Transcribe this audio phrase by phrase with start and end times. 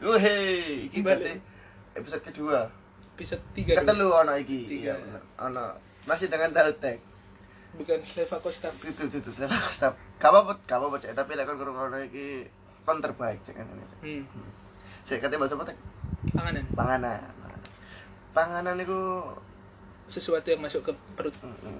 [0.00, 1.04] Iki Balik.
[1.04, 1.32] berarti
[1.92, 2.60] episode kedua.
[3.12, 4.60] episode 3 Ketelu ono iki.
[4.64, 4.92] Tiga.
[4.92, 5.22] Iya, bener.
[5.44, 5.66] Ono.
[6.04, 6.98] Masih dengan tahu tek.
[7.70, 9.94] bukan Sleva Costa Itu itu itu saya stop.
[10.18, 11.12] Gak apa-apa, gak apa-apa Cek.
[11.14, 12.42] tapi lek kon ono iki
[12.82, 13.84] kon terbaik cek kan ini.
[14.02, 14.24] hmm.
[15.04, 15.78] Saya katanya bahasa apa tek?
[16.32, 17.20] panganan Panganan.
[18.32, 18.98] Panganan itu
[20.06, 21.78] sesuatu yang masuk ke perut Mm-mm.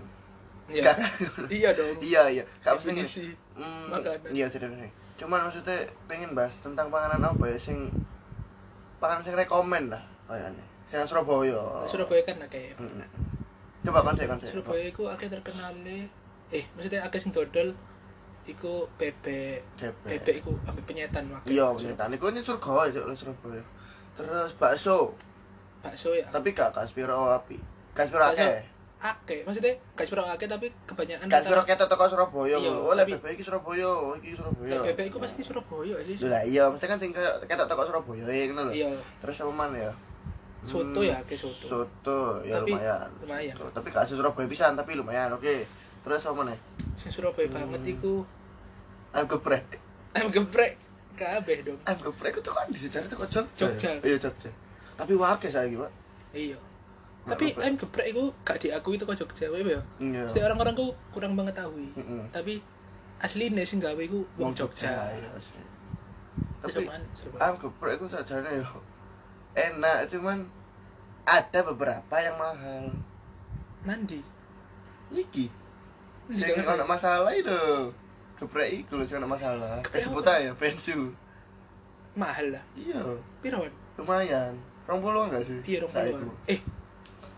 [0.70, 0.82] Iya.
[0.86, 1.10] Gak kan?
[1.50, 2.44] iya dong Iya iya.
[2.60, 3.02] Gak ngene.
[3.02, 3.26] Definisi
[3.58, 4.30] Hmm, makanan.
[4.30, 4.88] Iya sebenarnya.
[5.18, 7.90] Cuman maksudnya pengen bahas tentang panganan apa ya sing
[9.00, 10.64] panganan sing rekomen lah kayaknya.
[10.86, 11.88] Sing Surabaya.
[11.88, 13.02] Surabaya kan kayak Mm-mm.
[13.80, 14.52] Coba kon sik kon sik.
[14.52, 15.72] Surabaya iku akeh terkenal
[16.50, 17.72] eh maksudnya akeh sing dodol
[18.44, 20.42] iku bebek Bebek.
[20.42, 23.62] iku ambil penyetan waktu Iya, penyetan iku ini Cuk, oleh Surabaya.
[24.12, 25.14] Terus bakso,
[25.80, 27.56] bakso ya tapi gak Kaspiro api.
[27.96, 28.62] Kaspiro akeh.
[29.00, 32.54] Akeh maksudnya gak sepiro akeh tapi kebanyakan Kaspiro ketok teko Surabaya.
[32.54, 32.70] Iya.
[32.70, 34.78] Oleh tapi- bebek iki Surabaya, oh, iki Surabaya.
[34.84, 38.68] Bebek iku pasti Surabaya sih lah iya, mesti kan sing ketok teko Surabaya ya ngono
[38.68, 38.72] lho.
[38.74, 39.92] iya Terus apa mana ya?
[40.60, 43.08] soto ya akeh soto Soto, ya Tapi lumayan.
[43.18, 43.54] lumayan.
[43.56, 43.72] Soto.
[43.72, 45.32] Tapi gak Surabaya pisan, tapi lumayan.
[45.32, 45.64] Oke.
[46.00, 46.52] Terus apa mana?
[46.92, 47.56] sing Surabaya Hmm.
[47.72, 48.24] banget iku
[49.10, 49.64] Ayam geprek.
[50.12, 50.76] ayam geprek
[51.12, 53.64] kabeh dong Ayam geprek itu kan di sejarah teko Jogja.
[53.66, 53.90] Jogja.
[54.00, 54.50] Iya Jogja.
[54.94, 55.92] Tapi wakil saya Pak.
[56.30, 56.56] iya
[57.26, 59.80] tapi ayam geprek iku gak diakui itu kok Jogja ya Iya.
[60.24, 62.32] Mesti orang-orang ku kurang mengetahui Mm-mm.
[62.32, 62.64] tapi
[63.20, 65.60] aslinya sih gawe iku wong Jogja iya sih.
[66.64, 66.88] tapi
[67.36, 68.68] ayam geprek itu sajane yo
[69.50, 70.46] enak, cuman
[71.26, 72.86] ada beberapa yang mahal.
[73.82, 74.22] nandi
[75.10, 75.50] Iki.
[76.30, 77.50] Sing ono masalah itu.
[78.38, 79.82] Geprek iku lho sing ono masalah.
[79.90, 80.38] Disebut apa?
[80.38, 81.10] aja pensu.
[82.14, 83.02] mahal lah Iya,
[83.42, 84.54] piron lumayan.
[84.86, 85.58] Rong puluh enggak sih?
[85.66, 86.14] iya rong Saiku.
[86.14, 86.60] puluhan eh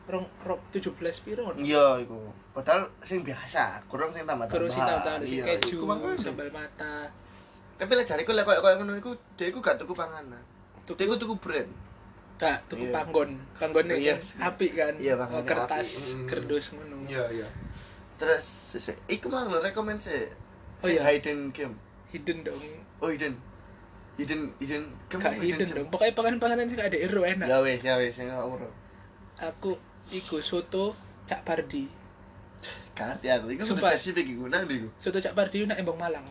[0.05, 2.19] rong rong tujuh belas piron Iya, iku.
[2.51, 4.59] Padahal sing biasa, kurang sing tambah-tambah.
[4.59, 6.19] terus kita tahu si Iya, keju iku makanya.
[6.19, 6.95] sambal mata
[7.75, 10.43] Tapi lek jariku lek koyo koyo ngono iku, dia iku gak tuku panganan.
[10.83, 11.71] tuku Dia iku tuku brand.
[12.35, 12.93] gak tuku Iya.
[12.93, 14.15] panggon panggon Iya.
[14.41, 16.27] api kan Iya, panggonnya kertas api.
[16.27, 17.49] Kerdus ngono Iya, iya.
[18.17, 18.45] Terus
[18.75, 20.27] sik iku mang rekomend sih.
[20.79, 21.07] Oh, iya.
[21.09, 21.79] Hidden game.
[22.11, 22.59] hidden dong
[22.99, 23.39] Oh, hidden.
[24.15, 25.21] Hidden hidden game.
[25.21, 28.67] gak hidden dong pokoknya panganan-panganan sih ada ero enak Ya wis, ya wis sing ora.
[29.41, 29.75] aku
[30.13, 30.93] iku soto
[31.25, 31.89] cak pardi
[32.93, 33.89] Kati aku iku Sumpah.
[33.89, 34.89] sudah spesifik iku nang iku.
[34.95, 36.23] soto cak pardi nak embong malang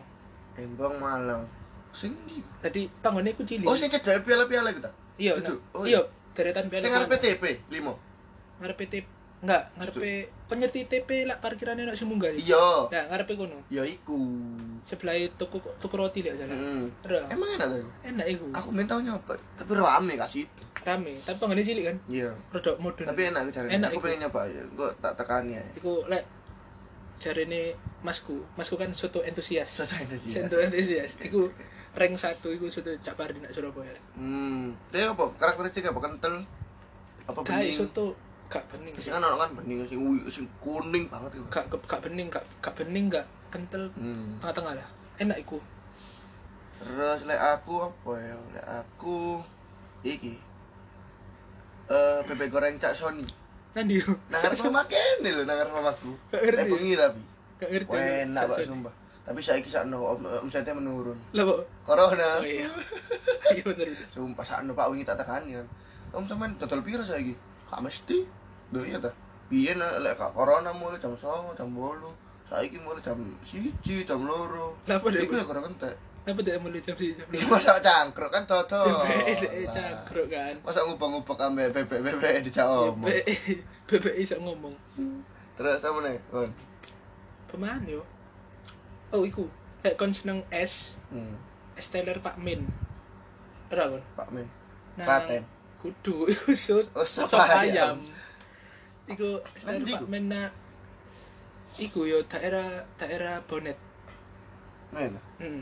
[0.52, 1.48] Embong Malang.
[1.92, 2.40] Sing ndi?
[2.60, 4.92] tadi panggonnya iku cilik Oh, sing cedek piala-piala iku ta?
[5.16, 5.32] iya
[5.72, 6.00] Oh, iya
[6.32, 8.60] deretan piala Sing ngarepe TP 5.
[8.60, 9.04] ngarepe TP
[9.42, 10.12] enggak ngarepe
[10.46, 12.88] penyerti TP lah parkirannya nak semunggah Iya.
[12.88, 14.16] nah ngarepe kono Ya iku.
[14.80, 16.84] sebelah tuku tuku roti sana Heeh.
[17.02, 17.26] Ora.
[17.28, 17.90] Emang enak ta iku?
[18.06, 20.62] enak iku Aku minta nyoba, tapi rame kasih itu.
[20.84, 22.30] Rame tapi panggonnya cilik kan Iya.
[22.48, 23.66] rodok modern Tapi enak aku cari.
[23.70, 24.04] Enak Aku iku.
[24.04, 24.62] pengen nyoba ya.
[24.68, 25.64] Kok tak tekani ya.
[25.74, 26.24] iku lek
[27.16, 27.62] jarene
[28.00, 30.42] masku masku kan soto entusias Soto entusias.
[30.42, 31.46] soto entusias iku
[31.92, 34.74] rank satu iku soto cak pardi nak Surabaya Hmm.
[34.88, 36.42] Tapi apa karakteristik apa kental?
[37.22, 37.78] Apa kayak bening?
[37.78, 38.06] soto
[38.48, 41.44] gak bening sih kan kan bening sing wi- sing kuning banget itu.
[41.48, 44.36] gak gak, gak bening gak gak bening gak kental Hmm.
[44.38, 45.56] tengah-tengah lah enak iku
[46.74, 48.34] Terus lek aku apa ya?
[48.52, 49.38] Lek aku
[50.02, 50.34] iki
[51.88, 53.26] eh bebek goreng cak Sony.
[53.72, 56.10] nanti yo Nang ngarep rumah kene lho, nang ngarep rumahku.
[56.28, 56.60] Gak ngerti.
[56.60, 57.22] Lek bengi tapi.
[57.56, 58.94] gak ngerti enak Pak sumpah.
[59.22, 61.16] Tapi saiki sakno om- omsetnya menurun.
[61.32, 61.60] lah Pak.
[61.82, 62.28] Corona.
[62.36, 62.68] oh iya
[63.54, 65.66] iya bener Sumpah sakno Pak wingi tak tekani kan.
[66.12, 67.32] Om sampean total piro saiki?
[67.64, 68.28] Gak mesti.
[68.70, 69.08] Lho iya ta.
[69.48, 72.48] Biyen lek corona mulai jam 09.00, jam 8.
[72.48, 74.28] Saiki mulai jam 1, jam 2.
[74.88, 75.96] Lah, apa Iku ya kurang entek.
[76.22, 79.02] Apa dia mulai jam sih Iya masa cangkruk kan toto.
[79.02, 83.02] bebek cangkruk kan Masa ngubah-ngubah ambek bebek-bebek di omong.
[83.02, 83.26] bebek
[83.90, 84.70] bebek iso ngomong
[85.52, 86.48] Terus sama nih, Kon.
[87.46, 88.00] pemain yo
[89.10, 89.44] oh iku
[89.80, 91.36] lek kon seneng es Hmm,
[91.74, 92.64] es teler Pak Min
[93.68, 94.46] ora kon Pak Men.
[94.94, 95.42] Nang- Klaten.
[95.76, 97.96] kudu iku sop Oh, sop sop ayam ayam.
[99.06, 100.04] iku es Nanti Pak iku?
[100.06, 100.48] Min na
[101.76, 103.76] iku yo daerah daerah Bonet
[104.88, 105.18] Men.
[105.36, 105.60] hmm.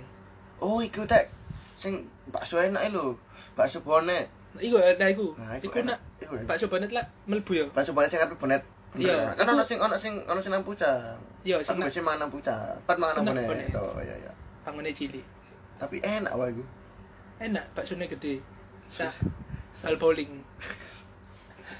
[0.60, 1.32] Oh, iku tek
[1.74, 3.16] sing bakso enak lho.
[3.52, 4.28] Bakso bonet.
[4.56, 6.26] iku nah iku Nah, iku iku nak ya.
[6.42, 8.60] bakso Bonet lah melbu yo Bakso bonet sing arep bonet.
[8.92, 9.46] Iya, kan?
[9.46, 11.14] Kan ono sing ono sing ono sing nang pucang.
[11.40, 12.74] Iya, sing nang- mangan nang pucang.
[12.82, 13.70] Pat mangan nang bonet.
[13.72, 14.32] Oh, iya iya.
[14.60, 15.24] pangone cilik
[15.76, 16.64] Tapi enak wae iku.
[17.40, 18.44] enak baksonya gede
[18.84, 19.08] sah
[19.72, 20.44] sal bowling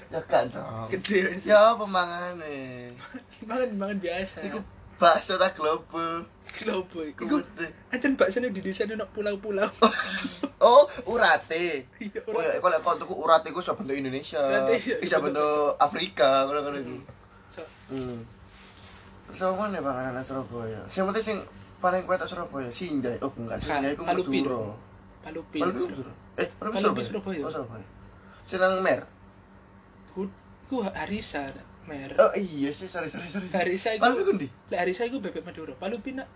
[0.09, 0.89] Ya kan dong.
[0.89, 2.89] gede Ya apa mangane?
[3.47, 4.57] mangan mangan biasa Iku
[5.01, 6.21] bakso tak global.
[6.61, 7.41] Globo iku.
[7.89, 9.65] Ancen baksone didesain ono pulau-pulau.
[10.61, 11.89] Oh, urate.
[11.97, 14.45] Iya, Oh ya, kalau kau tuku urate iku iso bentuk Indonesia.
[14.69, 16.95] Iya, Bisa iya, bentuk Afrika, ngono-ngono iku.
[17.89, 18.21] Hmm.
[19.33, 20.85] Apa mana panganan Surabaya?
[20.85, 21.37] Sing penting sing
[21.81, 23.17] paling kuat Surabaya, Sinjai.
[23.25, 24.77] Oh, enggak, Sinjai iku Madura.
[25.25, 25.59] Palupi.
[25.65, 25.97] Palupi.
[26.37, 27.05] Eh, Palupi Surabaya.
[27.09, 27.41] Surabaya.
[27.41, 27.87] Oh, Surabaya.
[28.45, 29.01] Senang mer.
[30.13, 30.29] Ku
[30.69, 31.49] ku Harisa
[31.87, 32.11] mer.
[32.17, 33.47] Oh iya sih, sorry sorry sorry.
[33.49, 34.03] Harisa iku.
[34.05, 34.47] Palupi kundi.
[34.69, 35.73] Lek Harisa iku bebek Madura.
[35.77, 36.27] Palupi nak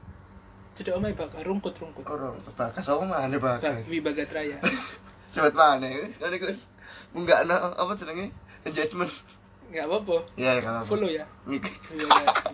[0.75, 2.03] cedek omahe bakar rungkut-rungkut.
[2.03, 3.86] Orang bakas apa mana bakas?
[3.86, 4.57] Bak Wibagat Raya.
[5.31, 5.88] Sebet mana?
[5.92, 6.68] Iku wis
[7.15, 8.31] enggak no apa jenenge?
[8.65, 9.12] Engagement.
[9.71, 10.18] Enggak apa-apa.
[10.38, 10.83] Iya, kan.
[10.86, 11.25] Follow ya.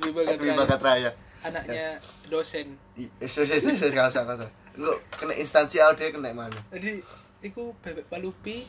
[0.01, 0.59] Wibagat Wih Raya.
[0.61, 1.11] bakat raya.
[1.41, 1.97] Anaknya
[2.29, 2.77] dosen.
[2.97, 4.49] Eh, saya saya saya saya usah usah.
[4.77, 6.59] Enggak kena instansi audio kena mana?
[6.71, 7.01] Jadi
[7.41, 8.63] iku bebek Palupi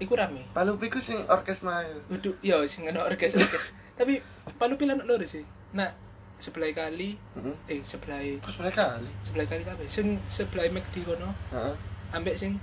[0.00, 0.42] iku rame.
[0.50, 1.84] Palupi ku sing orkes mah.
[2.08, 3.68] Waduh, iya sing ono orkes orkes.
[4.00, 4.16] Tapi
[4.56, 5.44] Palupi lan loro sih.
[5.70, 5.92] Nah,
[6.36, 7.56] sebelah kali Heeh.
[7.68, 9.12] eh sebelah Terus mereka kali.
[9.20, 9.86] sebelah kali kabeh.
[9.86, 11.74] Sing sebelah McD kono Heeh.
[12.10, 12.56] ambek sing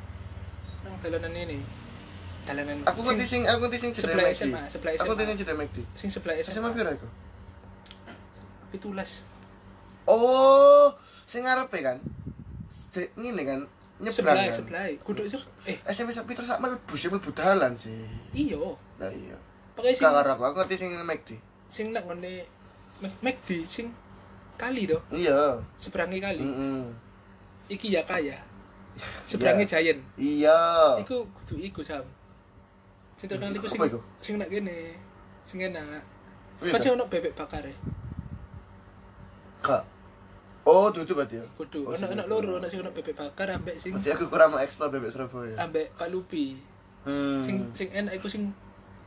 [0.82, 1.62] nang dalanan ini.
[2.44, 4.26] Dalanan Aku ngerti sing aku ngerti sing sebelah.
[4.32, 5.30] SMA, sebelah Aku ngerti SMA.
[5.30, 5.78] sing cedek McD.
[5.94, 6.70] sing sebelah SMA SMA.
[6.72, 7.08] piro iku?
[8.70, 9.22] Pitulas.
[10.04, 10.92] Oh,
[11.24, 11.98] sing ngarepe kan.
[13.14, 13.60] Ngene kan
[13.98, 14.54] nyebrang Sebelah, kan.
[14.54, 14.86] sebelah.
[15.02, 18.06] Kudu itu eh SMP sak Peter sak mlebu sih mlebu dalan sih.
[18.32, 18.58] iya.
[19.02, 19.34] Nah iya.
[19.74, 21.30] Pakai sing karo aku, aku ngerti sing McD.
[21.68, 22.46] sing nak ngene
[23.22, 23.90] McD sing
[24.58, 25.62] kali to, Iya.
[25.78, 26.42] seberangi kali.
[26.42, 26.82] Heeh.
[27.74, 28.38] Iki ya kaya.
[29.30, 30.02] Seberangi Giant.
[30.18, 30.98] Iya.
[30.98, 32.02] Iku kudu iku sam.
[33.14, 34.02] Sing terkenal iku sing iku?
[34.18, 34.98] sing nak kene.
[35.46, 36.02] Sing enak.
[36.58, 36.94] Sing tak?
[36.98, 37.74] ono bebek bakar e.
[39.62, 39.86] Kak.
[40.68, 41.46] Oh, tutup berarti ya.
[41.56, 42.28] Kudu Oh, ono bebek.
[42.28, 45.56] loro, ono sing ono bebek bakar ambek sing Berarti aku kurang mengeksplor bebek Surabaya.
[45.58, 46.60] ambek palupi.
[47.02, 47.40] Hmm.
[47.40, 48.52] Sing sing enak iku sing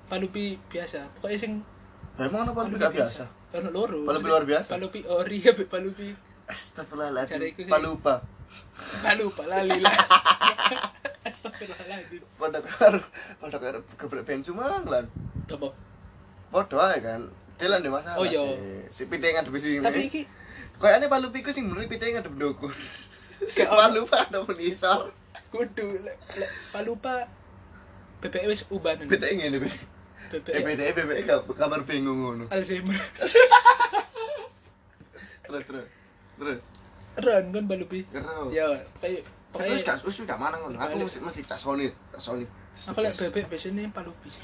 [0.09, 1.05] palupi biasa.
[1.15, 1.53] Pokoknya sing
[2.17, 3.25] Ya, emang apa gak biasa?
[3.55, 4.03] Ono loro.
[4.03, 4.69] Palupi luar biasa?
[4.73, 6.09] Palupi ori ambek palupi.
[6.11, 7.41] Cari Astagfirullahaladzim.
[7.45, 7.71] iku sih.
[7.71, 8.15] Palupa.
[8.99, 9.95] Palupa lali lah.
[11.29, 12.25] Astagfirullahaladzim.
[12.35, 13.01] Pada karo
[13.37, 15.05] pada karo gebrek bensu manglan.
[15.47, 15.69] Apa?
[16.49, 17.23] Padha ae kan.
[17.55, 18.17] Dia lan di masalah.
[18.17, 18.41] Oh, iya.
[18.89, 18.89] sih.
[18.89, 19.85] Si pite ngadep sini.
[19.85, 20.23] Tapi iki
[20.81, 22.73] Kayaknya palupi ku sing bener pite ngadep ndukur.
[23.37, 24.05] Si Gak ono.
[24.09, 25.12] palupa ada pun iso.
[25.50, 26.17] kudu lek
[26.73, 27.29] palupa
[28.25, 29.05] bebek wis ubanan.
[29.05, 29.77] Pite ngene pite.
[30.32, 32.44] Bebek Eh pite bebek gak kamar bingung ngono.
[32.49, 32.97] Alzheimer.
[35.44, 35.88] Terus terus.
[36.38, 36.61] Terus.
[37.21, 38.06] Ron kan palupi.
[38.09, 38.49] Kero.
[38.55, 38.71] Ya,
[39.03, 40.79] kayak Terus kayak gak wis gak mana ngono.
[40.79, 42.47] Aku mesti mesti tak soni, tak soni.
[42.88, 44.31] aku lek bebek biasanya palupi.
[44.32, 44.41] sih.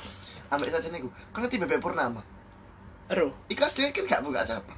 [0.52, 1.08] Ambek saja niku.
[1.32, 2.20] Kan ngerti bebek purnama.
[3.08, 3.30] Ero.
[3.46, 4.74] Iku aslinya kan gak buka siapa.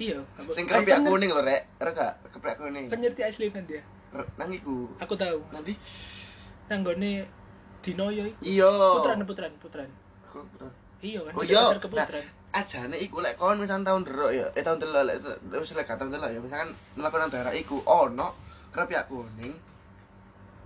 [0.00, 0.18] Iya.
[0.48, 1.62] Sing kan- kuning lho rek.
[1.76, 2.88] Rek gak keprek kuning.
[2.88, 3.84] Kan ngerti asli kan dia.
[4.34, 4.88] Nang iku.
[4.98, 5.38] Aku tahu.
[5.50, 5.76] Nanti
[6.66, 7.28] Nang gone
[7.80, 8.38] Dinoyo iku.
[8.40, 8.70] iya.
[8.96, 9.88] Putran, putran, putran.
[10.24, 10.72] Putran?
[11.00, 11.32] Iya kan.
[11.32, 11.60] Oh iya.
[11.60, 12.24] dasar Nah, keputran.
[12.50, 15.16] ajane iku lek kon misalkan tahun derok ya, eh tahun delok lek
[15.54, 18.34] wis lek tahun delok ya, misalkan melakukan daerah iku ono
[18.68, 19.54] kerapia kuning.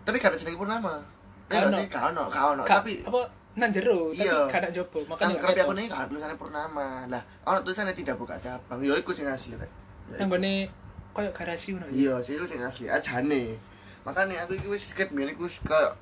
[0.03, 1.05] Tapi gak ada jeneng purnama.
[1.47, 1.77] Gak Iya ono.
[1.77, 2.63] sih, gak ono, gak ono.
[2.63, 3.21] Ka- Tapi apa
[3.55, 4.51] nang jero tapi Iya.
[4.51, 5.71] gak nak jopo kan makanya kepo.
[5.71, 6.89] kuning gak ada tulisannya purnama.
[7.07, 8.83] Nah, ono tulisannya tidak buka cabang.
[8.83, 9.71] Ya iku sing asli rek.
[10.11, 10.35] Ya nang iku.
[10.35, 10.53] gone
[11.15, 11.95] koyo garasi ngono ya.
[11.95, 13.55] Iya, sih iku sing asli ajane.
[14.03, 15.95] Makanya aku iki wis ket biyen iku kayak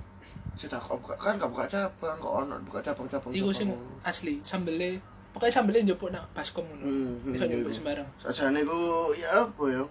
[0.56, 3.31] sudah kok buka kan gak buka cabang, kok ono buka cabang-cabang.
[3.37, 3.69] Iku sing
[4.00, 4.96] asli sambele
[5.37, 6.84] pokoknya sambele njupuk nak baskom ngono.
[6.88, 7.76] Hmm, iya, njupuk iya.
[7.76, 8.08] sembarang.
[8.16, 8.78] Sajane ku
[9.12, 9.84] ya apa ya?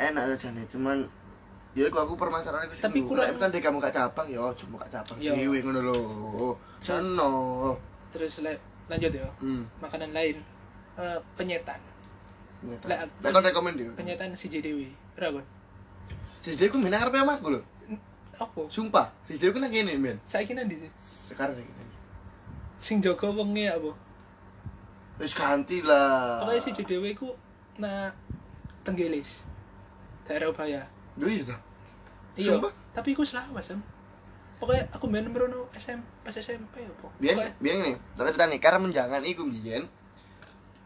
[0.00, 0.98] Enak sajane, cuman
[1.70, 4.86] ya iku aku permasalahan iku sing Tapi kurang- kan kamu gak cabang ya aja buka
[4.90, 5.32] cabang Iya.
[5.38, 5.98] dhewe ngono lho.
[6.82, 7.30] Seno.
[8.10, 8.58] Terus le,
[8.90, 9.28] lanjut ya.
[9.38, 9.62] Hmm.
[9.78, 10.36] Makanan lain.
[10.98, 11.78] Eh, penyetan.
[12.66, 13.06] Nyata.
[13.22, 13.90] Lek kon rekomend yo.
[13.94, 14.90] penyetan si JDW.
[15.16, 15.46] Ora kon.
[16.40, 17.60] Siji ku menang arep amaku lho.
[18.40, 18.64] Apa?
[18.72, 20.16] Sumpah, siji ku nang kene men.
[20.24, 20.88] Saiki nang ndi?
[20.98, 21.84] Sekarang gini.
[22.80, 23.92] Sing jaga wengi apa?
[25.20, 26.40] Wis ganti lah.
[26.42, 27.28] Pokoknya si JDW ku
[27.76, 28.08] na
[28.80, 29.44] Tenggelis.
[30.24, 30.82] Daerah Ubaya.
[31.20, 31.56] Lho iya ta.
[32.34, 32.56] Iya,
[32.90, 33.84] tapi iku selawas, Sam.
[34.56, 37.08] Pokoknya aku main merono SMP, pas SMP apa?
[37.16, 39.84] Biyen Pokoknya- biyen ngene, tak ceritani karena menjangan iku biyen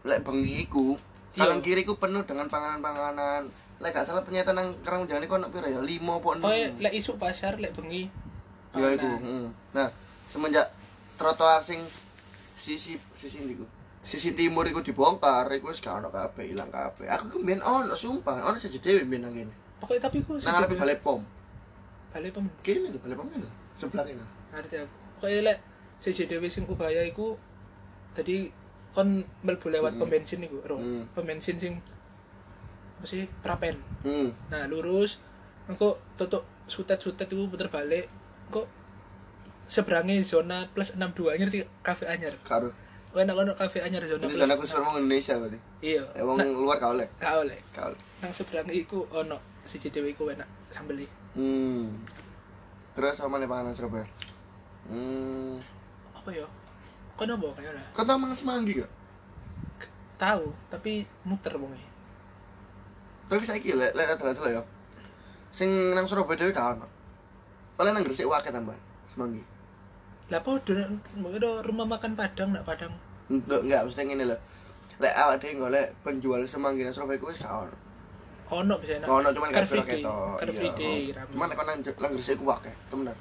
[0.04, 0.94] lek bengi iku
[1.32, 1.64] kanan Iya.
[1.64, 3.50] kiri ku penuh dengan panganan-panganan.
[3.76, 5.80] Lek gak salah penyetan nang karang menjangan iku ono piro ya?
[5.80, 6.42] 5 apa 6.
[6.44, 8.06] Pokoknya lek isuk pasar, lek bengi.
[8.72, 9.06] Ya Oh, iku.
[9.06, 9.18] nah.
[9.18, 9.46] heeh.
[9.72, 9.88] Nah,
[10.28, 10.66] semenjak
[11.14, 11.82] trotoar sing
[12.54, 13.66] sisi sisi niku.
[14.00, 17.08] Sisi timur iku dibongkar, iku wis gak ono kabeh, ilang kabeh.
[17.08, 19.54] Aku ku biyen ono sumpah, ono siji dhewe biyen nang kene.
[19.84, 21.20] Pokoknya tapi ku si Nang arep JDW balai pom.
[22.10, 22.46] Balik pem.
[22.60, 23.48] Kene lho, balai pom kene.
[23.76, 24.24] Sebelah kene.
[24.50, 24.94] Ngerti aku.
[25.20, 25.58] Pokoknya lek
[26.00, 27.36] si JDW sing Ubaya iku
[28.12, 28.48] tadi
[28.90, 30.00] kon mlebu lewat Hmm.
[30.00, 30.80] pom bensin iku, ro.
[30.80, 31.04] Hmm.
[31.12, 31.84] Pom bensin sing
[32.96, 33.28] apa sih?
[33.44, 33.76] Prapen.
[34.00, 34.32] Hmm.
[34.48, 35.20] Nah, lurus
[35.68, 38.08] engko tutup sutet-sutet iku puter balik.
[38.48, 38.64] Kok
[39.64, 42.32] seberangnya zona plus 62 ngerti kafe anyar.
[42.40, 42.72] Karo.
[43.14, 45.58] Enak ono kafe anyar zona aku suruh wong Indonesia berarti.
[45.80, 46.02] Iya.
[46.14, 47.10] Emang Nah, luar kau lek.
[47.16, 47.58] gak oleh.
[47.70, 47.90] Kau.
[48.18, 51.08] Nang seberang iku ono si JDW iku enak sambeli.
[51.34, 51.90] Hmm.
[52.94, 54.06] Terus sama nih panganan Surabaya.
[54.86, 55.58] Hmm.
[56.14, 56.46] Apa ya?
[57.16, 57.82] Kau nopo kayak ora?
[57.96, 58.92] Kau tau mangan semanggi gak?
[60.14, 61.80] Tahu, tapi muter wonge.
[63.26, 64.62] Tapi saya kira lek lek adalah ya.
[65.50, 66.86] Sing nang Surabaya dhewe gak ono.
[67.74, 68.78] Paling nang Gresik wae tambahan.
[69.10, 69.42] Semanggi.
[70.30, 70.74] Lah podo
[71.18, 72.94] mbok rumah makan Padang nak Padang.
[73.32, 74.38] Enggak, enggak mesti ngene lho.
[75.02, 77.83] Lek awak dhewe golek penjual semanggi nang Surabaya kuwi gak ono.
[78.54, 79.08] Ono bisa nak.
[79.10, 80.02] Ono cuman Car Free Day.
[80.06, 81.26] Car Iya, Free Day, oh.
[81.34, 83.16] Cuman nek nang nang Gresik ku akeh, temenan.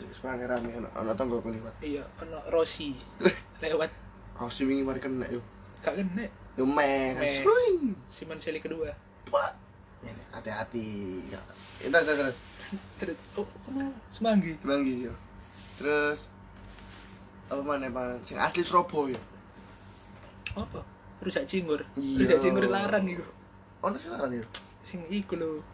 [0.00, 1.74] Sebenarnya rame ono ono tangga keliwat.
[1.84, 2.96] Iya, ono Rossi
[3.62, 3.90] lewat
[4.40, 5.40] Rossi wingi mari kena yo.
[5.84, 6.24] gak kena.
[6.56, 7.96] Yo meh, kan sering.
[8.08, 8.92] Simon Seli kedua.
[9.28, 9.52] Pak.
[10.32, 11.20] Hati-hati.
[11.28, 11.40] Ya.
[11.80, 12.38] Itu terus terus.
[13.00, 13.48] Terus oh,
[14.08, 14.56] semanggi.
[14.60, 15.12] Semanggi yo.
[15.76, 16.24] Terus
[17.50, 19.18] apa mana pan sing asli Surabaya.
[20.56, 20.80] Apa?
[21.20, 21.84] Rujak cingur.
[22.00, 22.24] Iya.
[22.24, 23.24] Rujak cingur larang iku.
[23.82, 24.44] Ono sing larang yo.
[24.84, 25.64] Sing iku lho.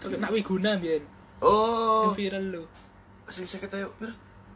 [0.00, 1.02] Kena wiguna biyen.
[1.40, 2.62] Oh, Sing viral lho.
[3.32, 4.12] sing saya kata yuk, pira?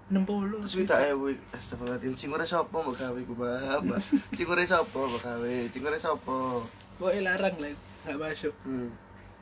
[0.06, 0.62] 60.
[0.62, 4.02] Terus minta ewe, astagfirullahaladzim, cingure sapa mbok gawe ku mbak?
[4.37, 5.54] Cingure sapa mbok gawe?
[5.73, 6.62] Cingure sapa?
[7.00, 7.75] Pokoknya larang lah,
[8.06, 8.54] gak masuk.
[8.62, 8.92] Hmm.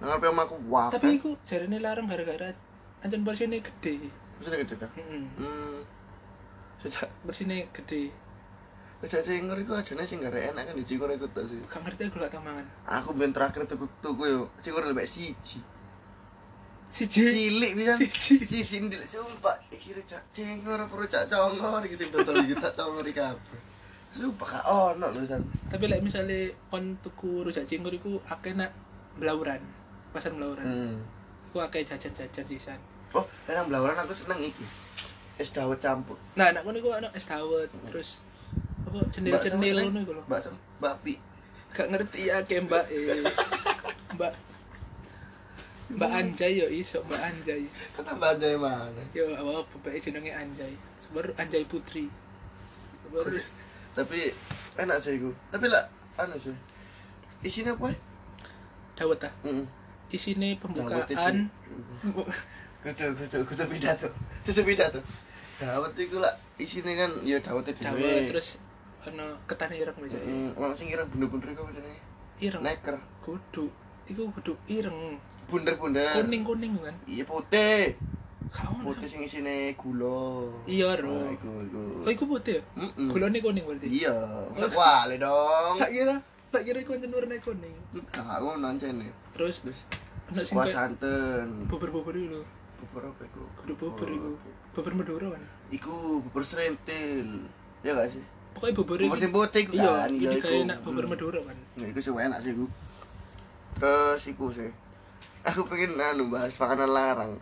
[0.00, 0.88] Nang ngarepe omahku wah.
[0.88, 2.57] Tapi iku jarine larang gara-gara
[3.05, 4.09] ancen bersine gede.
[4.41, 4.88] Wis gede ta?
[4.97, 5.23] Heeh.
[5.37, 5.85] Hmm.
[6.81, 8.09] Sejak Bersine gede.
[9.04, 11.61] Sejak cingur iku ajane sing gare enak kan di cingur iku tok sih.
[11.68, 12.64] Gak ngerti aku gak tau mangan.
[12.88, 15.61] Aku ben terakhir tuku tuku yo, cingur lebih siji.
[16.88, 17.20] Siji.
[17.26, 17.99] Cilik pisan.
[18.00, 18.34] Siji.
[18.40, 19.58] Siji ndil sumpah.
[19.68, 23.61] Iki rujak cingur apa rujak congor iki sing dodol iki tak congor iki kabeh.
[24.14, 25.42] Sumpah gak ono lho san.
[25.68, 28.70] Tapi lek misalnya kon tuku rujak cingur iku akeh nak
[29.18, 29.61] belauran.
[30.14, 30.64] Pasar belauran.
[30.64, 30.96] Hmm.
[31.50, 32.80] Iku akeh jajan-jajan sisan.
[33.14, 34.66] Oh, enak belauran aku seneng iki.
[35.34, 36.14] Es dawet campur.
[36.38, 38.23] Nah, anak kono iku ana es dawet, terus
[38.95, 40.23] apa cendil-cendil ngono iku lho.
[40.31, 41.15] Mbak Sam, babi.
[41.75, 43.27] Gak ngerti ya ke Mbak eh.
[44.15, 44.33] Mbak
[45.99, 47.67] Mbak Anjay yo iso Mbak Anjay.
[47.99, 49.03] Kata Mbak Anjay mana?
[49.11, 50.79] Yo apa bapak jenenge Anjay.
[51.11, 52.07] Baru Anjay Putri.
[53.11, 53.43] Baru
[53.99, 54.31] Tapi
[54.79, 55.35] enak sih iku.
[55.51, 55.91] Tapi lah
[56.23, 56.55] anu sih.
[57.43, 57.91] Isinya apa?
[58.95, 59.33] dawet ah.
[59.43, 59.67] Heeh.
[60.15, 61.51] Isine pembukaan
[62.85, 64.09] Kudu kudu kudu pidato.
[64.47, 65.01] Kudu pidato.
[65.59, 67.83] Dawet iku lah isine kan ya dawet itu.
[67.83, 68.61] dawet terus
[69.11, 70.16] ana ketan ireng biasa.
[70.20, 72.00] Heeh, wong sing kira bunder-bunder iku jenenge?
[72.40, 72.62] Ireng.
[72.64, 72.96] Neker.
[73.20, 73.68] Kudu.
[74.08, 75.20] Iku kudu ireng.
[75.49, 76.20] Bunder-bunder.
[76.25, 76.96] Kuning-kuning kan.
[77.08, 77.96] Iya putih.
[78.54, 78.92] Gak ono.
[78.92, 80.46] Putih sing isine gula.
[80.68, 81.11] Iya, Ro.
[81.11, 81.82] Nah, iku iku.
[82.06, 82.62] Oh, iku putih ya?
[82.78, 83.08] Mm-mm.
[83.11, 83.87] Gulane kuning berarti.
[83.90, 84.14] Iya,
[84.54, 85.75] masa kuali dong.
[85.82, 86.14] Tak kira,
[86.54, 87.75] tak kira iku ancen warna kuning.
[87.90, 89.11] Enggak, ngono ancene.
[89.34, 89.78] Terus Terus
[90.30, 91.66] ana sing kuah santen.
[91.66, 92.42] bubur-bubur itu lho.
[92.78, 93.42] Bubur apa iku?
[93.64, 94.30] Kudu bubur iku.
[94.38, 95.42] Oh, Bubur Madura kan.
[95.70, 97.46] Iku bubur serentil.
[97.87, 98.25] Ya gak sih?
[98.54, 100.08] Pokoknya bubur Bubur sing putih Iya, kan.
[100.08, 100.64] ini iya, kayak iku.
[100.64, 101.11] enak bubur Hmm.
[101.11, 101.56] Madura kan.
[101.75, 102.66] Nah, iku sih enak sih iku.
[103.75, 104.70] Terus iku sih.
[105.49, 107.32] Aku pengen anu bahas makanan larang.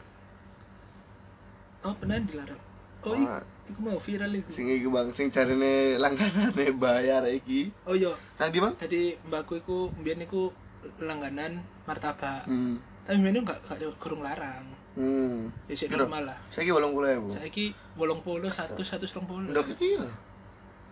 [1.83, 2.61] Oh, pernah dilarang.
[3.03, 3.43] Oh, Ah.
[3.65, 4.49] iku, mau viral iku.
[4.49, 7.75] Sing iku Bang, sing jarine langganane bayar iki.
[7.83, 8.75] Oh iya, Nang di Bang?
[8.77, 10.55] tadi mbakku iku mbiyen iku
[10.99, 12.47] langganan martabak.
[12.47, 12.79] Hmm.
[13.03, 14.63] Tapi mbiyen gak gak kurung larang.
[14.95, 15.51] Hmm.
[15.67, 16.07] Ya sik Piro?
[16.07, 16.39] normal lah.
[16.49, 17.27] Saiki 80.000.
[17.27, 17.65] Saiki
[17.99, 19.51] 80 100 120.
[19.51, 20.07] Ndok piro?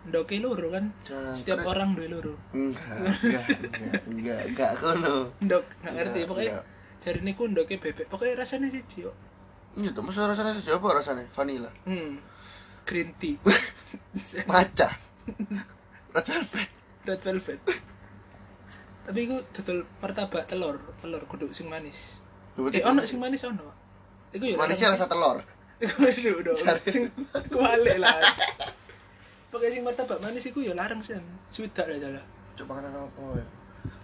[0.01, 0.85] Ndoke loro kan.
[1.05, 1.37] Jangkrik.
[1.37, 2.35] Setiap orang duwe loro.
[2.57, 5.17] Enggak, enggak, enggak, enggak, enggak kono.
[5.45, 6.65] Ndok gak ngerti Enggak, pokoknya enggak.
[7.05, 8.07] jarine ku ndoke bebek.
[8.09, 9.17] Pokoknya rasanya siji kok.
[9.77, 11.25] Iya tuh, masa rasanya sih apa rasanya?
[11.31, 11.71] Vanilla.
[11.85, 12.17] Hmm.
[12.89, 13.37] Green tea.
[14.51, 14.89] Maca.
[16.11, 16.71] Red velvet.
[17.07, 17.61] Red velvet.
[19.07, 22.19] Tapi iku dodol martabak telur, telur kudu sing manis.
[22.59, 23.69] Eh ono sing manis ono.
[24.31, 25.39] Iku ya Manisnya rasa telur.
[25.81, 26.31] Iku.
[26.57, 26.89] Cari.
[26.89, 27.05] Sing
[27.51, 28.17] kualik lah.
[29.51, 31.19] Pakai sing martabak manis iku ya larang sih.
[31.51, 32.25] Swidak lah jalan.
[32.55, 33.47] Coba makanan apa ya?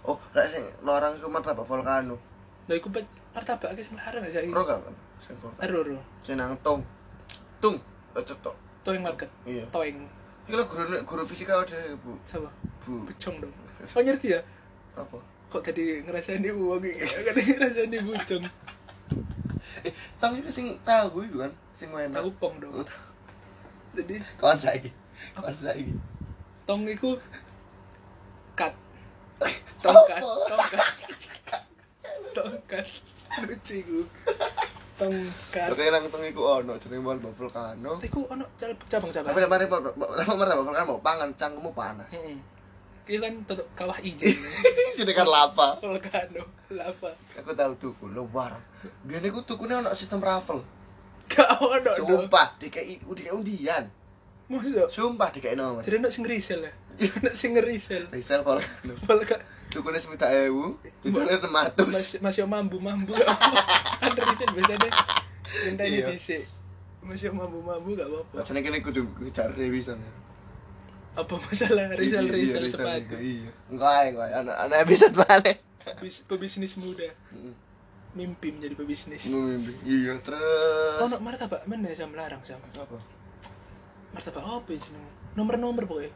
[0.03, 2.19] Oh, lek sing larang iku martabak volcano.
[2.67, 2.91] Lah iku
[3.31, 4.51] martabak sing larang aja iki.
[4.51, 4.83] Ro kan?
[5.23, 5.63] Sing volcano.
[5.63, 5.95] Ero.
[6.27, 6.83] Sing nang tong.
[7.63, 7.79] Tung.
[8.11, 8.55] Eh, cetok.
[8.83, 9.31] Toing market.
[9.47, 9.63] Iya.
[9.71, 10.03] Toing.
[10.51, 12.19] Iki lho guru guru fisika ada Bu.
[12.27, 12.51] Siapa?
[12.83, 13.07] Bu.
[13.07, 13.53] Becong dong.
[13.95, 14.41] Oh ngerti ya?
[14.99, 15.19] Apa?
[15.47, 17.07] Kok tadi ngerasain di uang iki?
[17.31, 18.43] Tadi ngerasain di bucong.
[19.85, 22.19] Eh, tong itu sing tahu iku kan, sing enak.
[22.19, 22.83] Tahu pong dong.
[23.95, 24.91] Jadi Kawan saiki.
[25.35, 25.93] Kawan saiki.
[26.67, 27.15] tong iku
[28.53, 28.73] cut.
[29.83, 30.33] Tongkat, Apa?
[30.49, 30.89] tongkat.
[32.33, 32.85] Tongkat.
[33.45, 33.99] Lucu iku.
[34.97, 35.67] Tongkat.
[35.71, 38.01] Oke, nang tong iku ono jenenge martabak volcano.
[38.01, 39.29] Iku ono cabang-cabang.
[39.29, 42.09] Tapi mari martabak volcano mau pangan cangkemmu panas.
[42.11, 42.37] Heeh.
[43.07, 44.35] Iki kan tutup kawah ijen.
[44.97, 45.79] Sini kan lava.
[45.79, 46.43] Volcano,
[46.73, 47.15] lava.
[47.39, 48.59] Aku tahu tuku lo warung.
[49.07, 50.59] Biar aku tukune ono sistem raffle.
[51.31, 51.91] Gak ono.
[51.95, 53.87] Sumpah, dikai dikai undian.
[54.47, 54.87] Masa?
[54.87, 55.83] Sumpah dikai nomor.
[55.83, 56.71] Jadi ono sing resell ya.
[56.97, 58.07] Ono sing ngerisel.
[58.09, 58.93] Resell volcano.
[59.03, 59.43] Volcano.
[59.67, 62.15] Tukune sejuta ewu, tukune enam ratus.
[62.17, 63.11] masih mambu mambu
[63.99, 64.89] kan resign biasanya
[65.61, 66.07] minta ini Iya.
[66.07, 66.43] dhisik
[66.99, 69.99] masih mambu mambu gak apa-apa Bacane kene kudu ngejar revision.
[71.13, 73.49] apa masalah Iya, risal revision, sepatu Iya.
[73.67, 74.29] Enggak, enggak.
[74.37, 75.51] Anak anak episode mana?
[75.99, 77.07] Bis, pebisnis muda
[78.13, 79.75] mimpi menjadi pebisnis Mimpi.
[79.83, 80.41] Iya, terus
[80.97, 82.97] oh no martabak mana jam larang jam apa?
[84.15, 86.13] Martabak apa ya jeneng nomor-nomor pokoknya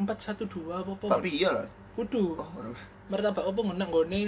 [0.00, 1.06] empat satu dua apa apa?
[1.16, 1.66] Pak Pia lah.
[1.96, 2.36] kudu.
[2.36, 2.48] Oh,
[3.08, 4.22] martabak apa ngenang gone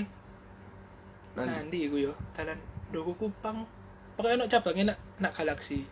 [1.35, 1.50] Nanti.
[1.53, 2.57] nanti iku yo dalan
[2.95, 3.67] doku kupang.
[4.14, 5.83] Pokoknya nak cabangnya nak nak galaksi.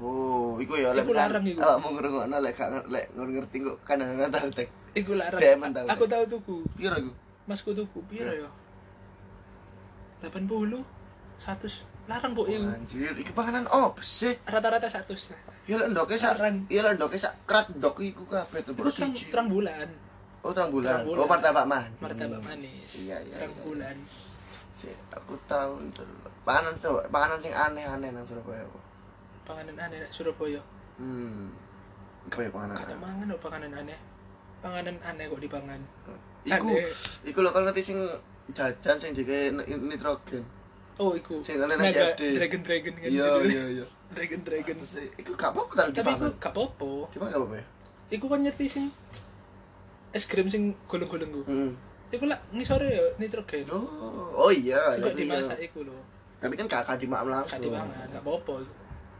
[0.00, 1.60] Oh, iku ya Iku larang iku.
[1.60, 2.56] Awak mau ngrungokno lek
[2.88, 4.68] lek ngerti kok kan nggak tahu tek.
[4.96, 5.40] iku larang.
[5.42, 6.56] Tau, aku tahu tuku.
[6.78, 7.12] Piro iku?
[7.44, 7.98] masku tuku.
[8.08, 8.48] Piro yo
[10.22, 10.48] 80
[11.42, 12.64] 100 larang kok iku.
[12.64, 14.38] Anjir, iki panganan opo sih?
[14.48, 16.66] rata-rata 100 lah Ya lek ndoke sak Larang.
[16.66, 19.30] ya lek ndoke sak krat ndok iku kabeh tuh terus siji.
[19.30, 19.86] terang bulan
[20.42, 21.06] Oh, terang bulan.
[21.06, 21.94] Oh, martabak manis.
[21.98, 23.36] martabak manis Iya, iya.
[23.38, 23.62] terang iya.
[23.62, 23.96] bulan
[24.72, 26.02] Sik, aku tahu itu.
[26.42, 28.82] Panganan coba, panganan sing aneh-aneh nang Surabaya kok.
[29.44, 30.58] panganan aneh nak Surabaya
[30.98, 31.54] Hmm.
[32.26, 32.74] Kayak panganan.
[32.76, 33.98] kata mangan oh panganan aneh
[34.58, 35.80] panganan aneh kok dipangan
[36.42, 36.90] Iku, Aneh.
[37.24, 37.98] iku lho kan ngerti sing
[38.50, 40.42] jajan sing dike nitrogen.
[40.96, 42.22] Oh iku Sing kalian Naga, CFD.
[42.36, 43.48] dragon dragon kan Iya, gitu.
[43.48, 43.84] iya, iya.
[44.10, 44.76] dragon dragon?
[45.16, 47.64] Iku gak apa-apa tadi tapi iku gak apa-apa Dipangan gak apa-apa ya?
[48.10, 48.86] iku kan ngerti sing
[50.10, 51.72] es krim sing golong-golong ku Hmm.
[52.08, 53.80] iku lah ngisore ya nitrogen Oh,
[54.38, 55.66] oh iya, juga iya, dimasak iya.
[55.66, 55.96] iku lho
[56.36, 57.54] Tapi kan gak akan dimakan langsung.
[57.54, 58.54] gak dipangan gak apa-apa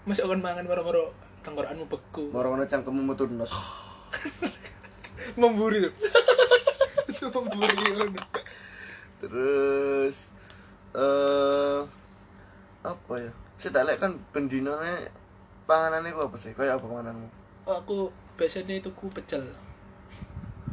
[0.02, 1.04] masih akan mangan moro-moro
[1.40, 3.48] tenggorokanmu beku Moro-moro cangkemmu metu nos.
[5.40, 5.94] memburi tuh
[7.46, 8.18] memburi.
[9.18, 10.16] Terus
[10.94, 11.80] eh
[12.82, 13.30] apa ya?
[13.62, 15.06] Tak lihat kan bendinone
[15.64, 16.50] panganane ku apa sih?
[16.52, 17.28] Kayak apa pangananmu?
[17.62, 19.46] Oh, aku biasanya tuku pecel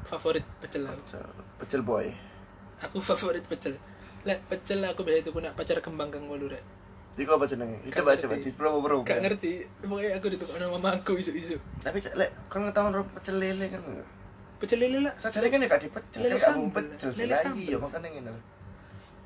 [0.01, 1.25] favorit pecel aku Pecel,
[1.61, 2.07] pecel boy.
[2.81, 3.77] aku favorit pecel
[4.25, 6.63] lek pecel aku biasa tuku nak pacar kembang kang wolu rek
[7.13, 7.83] Iku apa jenenge?
[7.91, 9.03] Coba coba di promo-promo.
[9.03, 13.67] gak ngerti pokoknya aku ditukar sama mamaku isu-isu Tapi lek kan ngetahuan ro pecel lele
[13.69, 13.83] kan.
[14.57, 17.59] pecel lele lah Sajane kan ya gak dipecel, kan gak mau pecel sambel.
[17.59, 18.31] iya makanya ngene.
[18.33, 18.43] Si-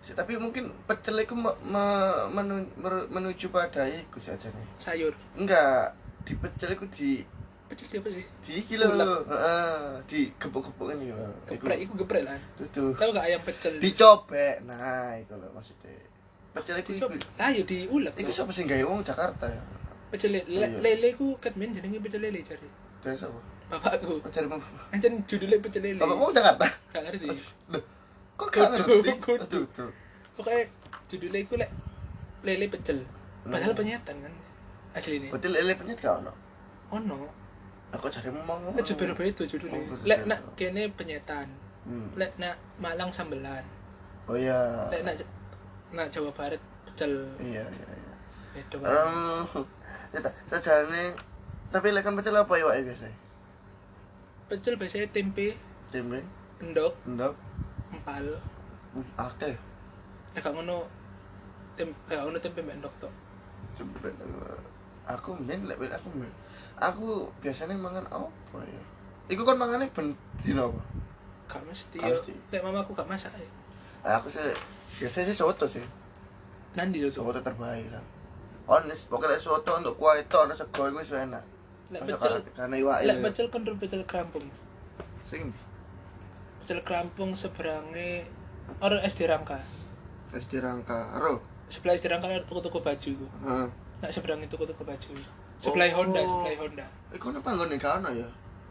[0.06, 2.68] Tapi mungkin pecel iku me- me- menu-
[3.08, 4.68] menuju pada iku saja nih.
[4.76, 7.24] sayur Enggak, di pecel iku di
[7.66, 9.24] pecel dia apa sih di Ulek.
[9.26, 11.26] heeh, di gepuk-gepuk ini lho.
[11.48, 12.36] geprek iku geprek lah
[12.70, 12.92] Tuh.
[12.92, 14.62] tahu gak ayam pecel Dicobek.
[14.64, 15.96] Nah, iku lho maksudnya.
[16.52, 16.92] Pecel iku.
[16.94, 18.36] Dicoba- ah ya diulek Iku loh.
[18.36, 19.64] sapa sing gawe wong Jakarta ya?
[20.10, 20.68] pecel lele Iya.
[20.78, 22.68] lele ku katmen jenenge pecel lele cari
[23.00, 23.40] Dari sapa?
[23.66, 24.62] bapakku Pecel mau.
[24.92, 26.68] ancen judulnya pecel lele Bapak mau Jakarta?
[26.92, 27.82] gak ngerti Loh,
[28.36, 29.12] kok gak ngerti?
[29.18, 29.60] kudu.
[29.70, 29.92] Tuh.
[30.34, 30.62] pokoknya
[31.06, 31.70] judulnya iku lek
[32.42, 33.00] lele pecel
[33.44, 33.80] padahal Hmm.
[33.80, 34.34] penyetan kan
[34.94, 36.34] asli ini Berarti lele penyet gak ono?
[36.90, 37.18] ono
[37.92, 38.74] Aku cari ngomong.
[38.74, 41.48] aja beda-beda judulnya Oh, lek nak kene penyetan
[41.84, 42.10] Hmm.
[42.16, 43.62] lek nak Malang sambelan
[44.26, 44.90] Oh iya.
[44.90, 45.14] lek nak
[45.92, 48.12] nak Jawa Barat pecel Iya, iya, iya.
[48.54, 49.46] beda Um,
[50.10, 51.14] ya sajane
[51.70, 53.06] tapi lek kan pecel apa ya wae biasa?
[54.46, 55.54] pecel biasanya tempe
[55.90, 56.22] Tempe,
[56.60, 57.34] endok endok,
[58.06, 59.56] uh, akeh.
[60.34, 60.84] lek gak ngono
[61.78, 63.14] tem gak ngono tempe mbak endok tok
[63.74, 64.10] Tempe.
[65.10, 66.30] Aku men lek aku men.
[66.78, 68.84] Aku biasanya mangan apa ya?
[69.30, 70.82] Iku kan mangannya ben dino apa?
[71.48, 71.98] gak mesti
[72.50, 73.48] lek mamaku gak masak ya
[74.20, 74.42] Aku sih
[75.00, 75.84] biasanya sih soto sih.
[76.74, 78.04] nanti tuh Soto terbaik kan.
[78.66, 81.44] Honest, pokoknya soto untuk kuah itu ada sego itu enak.
[81.94, 83.06] lek pecel karena- iwake.
[83.06, 84.46] lek pecel kan pecel kerampung
[85.24, 85.54] sing
[86.64, 88.24] pecel kerampung seberange
[88.80, 89.60] orang SD Rangka
[90.32, 91.44] wis dirangka ro.
[91.68, 93.68] sebelah SD Rangka ada toko-toko baju Heeh.
[94.00, 95.12] nak seberange toko-toko baju
[95.60, 95.96] sebelah Oh.
[96.00, 98.28] Honda sebelah Honda Iku ana panggone gak ono ya.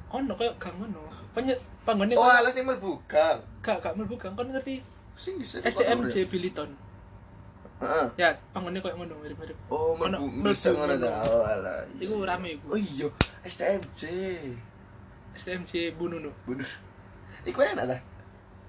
[0.08, 3.36] ono kayak gang ngono penyet panggone Oh, alas sing mlebu gang.
[3.60, 4.80] gak gak mlebu gang kon ngerti
[5.12, 6.72] Sing STMJ Biliton
[7.76, 8.06] Heeh.
[8.16, 11.12] ya panggone kayak ngono mirip-mirip Oh, mlebu bisa ngono ta.
[11.28, 11.84] Oh, alah.
[11.92, 12.08] iya.
[12.08, 12.72] Iku rame iku.
[12.72, 13.04] Oh iya,
[13.44, 14.00] STMJ.
[15.32, 16.64] STMJ Bununu Bener.
[17.44, 17.98] Iku enak ta?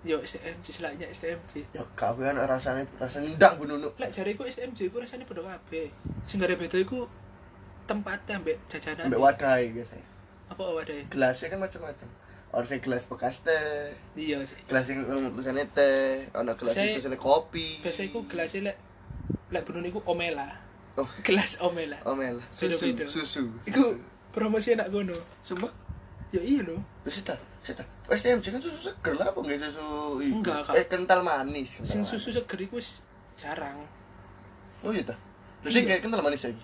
[0.03, 3.87] yo STMJ selainnya STMJ Ya kabehan rasane rasane ndang Bu Nunu.
[3.95, 5.87] lek jare iku STMJ iku rasane padha kabeh
[6.27, 7.07] sing gak beda iku
[7.83, 9.95] tempatnya ambek jajanan Ambek wadah guys.
[10.51, 12.07] apa wadah Gelasnya kan macam-macam.
[12.53, 17.17] Ono sing gelas bekas teh, iya sih gelas sing tulisannya teh, ono gelas sing tulisannya
[17.17, 17.81] kopi.
[17.81, 18.77] biasa iku gelasnya lek
[19.49, 20.51] lek Bununu iku omela
[20.93, 22.37] Oh, gelas omela omel.
[22.51, 23.49] Susu, susu.
[23.65, 23.97] iku
[24.29, 25.71] promosi enak gono Sumpah.
[26.33, 27.83] Ya iya lho Wis ta, wis ta.
[28.09, 30.17] STMJ kan susu seger lah, apa nggak susu?
[30.19, 30.73] Enggak, Kak.
[30.73, 31.77] Eh kental manis.
[31.77, 32.11] kental sing manis.
[32.11, 32.99] susu seger wis
[33.35, 33.79] jarang
[34.81, 35.15] Oh iya ta.
[35.61, 35.87] Berarti Iya.
[35.87, 36.63] kayak kental manis lagi.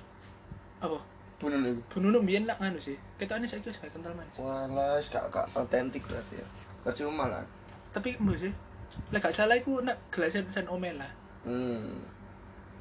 [0.79, 0.99] apa
[1.37, 1.81] Bunun itu.
[1.87, 6.35] Bununu mbiyen lak nganu sih ketokane saiki wis kental manis Walah, gak gak otentik berarti
[6.35, 6.47] ya.
[6.81, 7.43] Percuma lah.
[7.89, 8.53] tapi mbok sih
[9.09, 11.07] lek gak salah iku nak gelasnya tulisan omela
[11.41, 12.03] Hmm.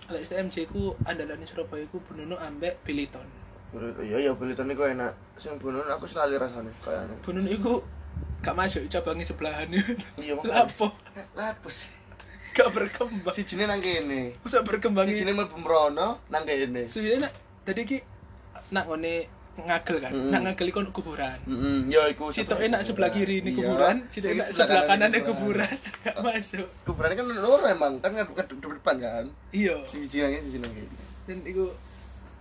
[0.08, 3.24] lek STMJ ku andalane Surabaya iku Bununu ambek Biliton
[3.68, 5.12] Bulu- Iya ya beli toni kok enak.
[5.36, 7.16] Sing bunun aku sekali rasane kayaknya.
[7.20, 7.74] Bununu iku
[8.38, 9.66] gak masuk cabangnya sebelahan
[10.16, 10.64] Iya makanya.
[10.64, 10.88] lapo
[11.34, 11.90] Lapus.
[12.50, 14.34] gak berkembang Sijine nang kene.
[14.40, 16.86] masa berkembang Sijine mlebu mrono nang kene.
[16.86, 17.98] Sudah nak tadi ki
[18.70, 19.26] nak ngone
[19.58, 20.30] ngagel kan Mm.
[20.30, 23.58] nak ngagel iku ono kuburan Heeh, ya iku situ enak sebelah kiri ini Iya.
[23.58, 25.74] kuburan situ enak sebelah kanan ini kuburan.
[26.06, 29.24] gak masuk Kuburan kan loro emang, kan ngadep ngadep depan kan.
[29.50, 29.74] iya
[30.22, 30.94] kene, siji nang kene.
[31.26, 31.74] dan iku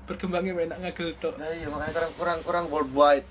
[0.08, 3.28] berkembangnya enak ngagel tok Nah iya makanya kurang kurang kurang worldwide.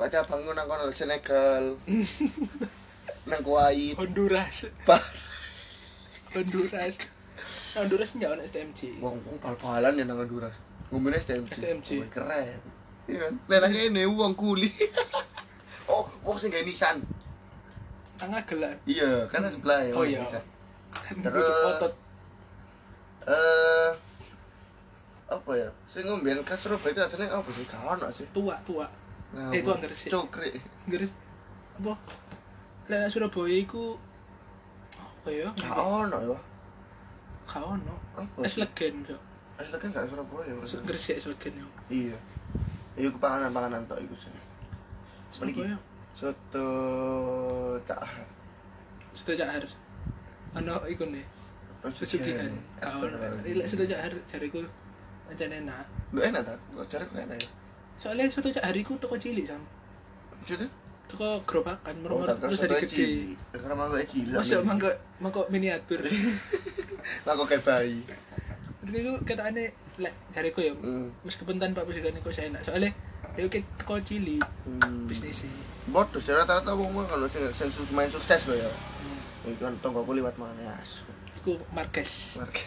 [0.00, 1.76] Kok cabang nang kono Senegal.
[3.30, 3.98] nang Kuwait.
[3.98, 5.02] Honduras Bah,
[6.32, 6.94] Honduras
[7.76, 10.54] Honduras nyawa anak STMJ wong wong bal-balan ya nang Honduras.
[10.88, 11.50] Ngomongnya STMJ.
[11.52, 11.88] STMJ.
[12.00, 12.58] Oh, keren.
[13.06, 13.34] Iya kan?
[13.50, 14.70] Lah nang kene wong kuli.
[15.92, 17.02] oh, wong sing Nissan.
[18.16, 19.92] nang ngagelan Iya, kan sebelah ya.
[19.92, 20.24] Oh, iya.
[20.88, 21.92] Kan Terus- otot
[23.26, 23.90] Eh
[25.26, 25.68] apa ya?
[25.86, 27.64] Sing ngomben ke Surabaya itu asline apa sih?
[27.64, 28.26] Gak ono sih.
[28.30, 28.86] tua tua
[29.26, 30.06] Nah, Eh, itu anggar sih.
[30.06, 30.54] Cokre.
[30.86, 31.10] Garis
[31.76, 31.92] apa
[32.86, 33.98] nang Surabaya iku
[34.94, 36.38] apa ya Gak ono ya.
[37.44, 37.94] gak ono
[38.40, 39.18] es legen so
[39.56, 40.52] Asli kan gak Surabaya.
[40.52, 40.78] berarti.
[40.84, 42.18] Gresik es legen yo Iya.
[42.94, 44.30] Iya ku panganan-panganan tok iku sih.
[45.30, 45.74] Surabaya
[46.16, 46.66] Soto
[47.82, 48.24] cahar.
[49.12, 49.64] sudah jahar
[50.52, 51.24] ono iku nih
[51.82, 52.48] pesugihan
[53.44, 54.64] lek sudah jahar jariku
[55.28, 56.58] aja enak Lu enak tak?
[56.86, 57.48] Cari kok enak ya.
[57.96, 59.62] soalnya sudah jahar iku toko cilik sam
[60.34, 60.68] Maksudnya?
[61.06, 63.06] toko gerobakan Oh, tak kira terus jadi gede
[63.52, 64.36] kira mangkok cilik.
[64.36, 66.00] masuk mangkok mangkok miniatur
[67.26, 68.02] Mangkok kayak bayi.
[68.82, 71.08] Jadi itu kata aneh lek jariku ya Hmm.
[71.22, 72.90] meskipun tanpa pesugihan iku saya enak soalnya
[73.32, 75.06] dia ke toko cilik Hmm.
[75.06, 75.50] bisnis sih
[75.86, 78.66] Bodoh sih rata-rata wong kalau sing sing sus- main sukses loh ya.
[78.66, 79.48] Hmm.
[79.48, 79.74] Iku kan
[80.12, 80.74] liwat mana ya.
[81.36, 82.66] iku Marquez Market.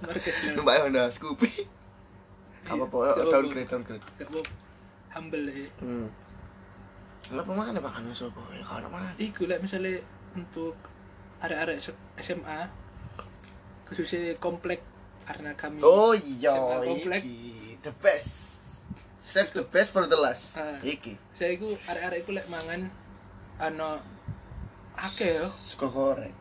[0.00, 0.14] Lah
[0.54, 1.52] Numpak Honda Scoopy.
[2.64, 3.30] Apa Gak apa-apa.
[3.30, 4.04] downgrade downgrade.
[4.14, 4.42] gak mau
[5.10, 6.08] humble ya Hmm.
[7.22, 8.62] Kenapa makan ya makanan Surabaya?
[8.62, 9.12] Kalau mana?
[9.16, 10.00] Iku lah misalnya
[10.32, 10.72] untuk
[11.38, 11.76] arek-arek
[12.16, 12.60] SMA
[13.84, 14.80] khususnya komplek
[15.22, 17.20] karena kami Oh iya, SMA komplek.
[17.22, 17.40] iki
[17.78, 18.58] the best.
[19.18, 20.56] Save the best for the last.
[20.56, 20.80] Ah.
[20.80, 22.88] Iki saya iku arek-arek iku lek mangan
[23.58, 24.00] ano
[24.94, 26.32] akeh yo suka goreng.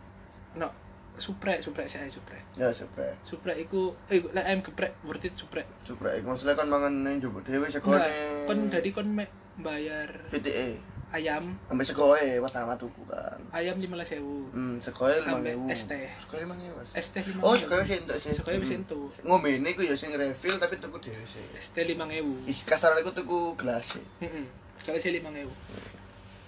[0.55, 0.71] no
[1.17, 3.17] suprek suprek saya suprek Ya suprek.
[3.21, 7.17] suprek iku eh lek ayam geprek worth it suprek Suprek iku maksudnya kan mangan ning
[7.17, 8.45] njupuk dhewe enggak segone.
[8.45, 10.77] kon dadi kon mek bayar PTE.
[11.07, 13.39] ayam Ambek segoe pertama tuku kan.
[13.49, 15.71] ayam lima belas sewu Hmm, Ambek 5000.
[15.71, 16.09] es teh.
[16.21, 16.73] Segoe 5000.
[16.73, 16.89] Mas.
[16.93, 18.31] es teh lima Oh, segoe sih entuk sih.
[18.31, 18.77] Segoe wis Hmm.
[18.77, 19.07] entuk.
[19.23, 21.41] Ngombe ini ku ya sing refill tapi tuku dhewe sih.
[21.53, 24.03] es teh lima ewu Isi kasaran iku tuku gelas sih.
[24.77, 25.51] soalnya saya lima ewu